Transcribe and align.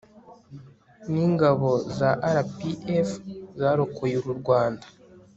n'ingabo 1.11 1.69
za 1.97 2.09
rpf 2.39 3.09
zarokoye 3.59 4.15
uru 4.21 4.33
rwanda 4.41 4.85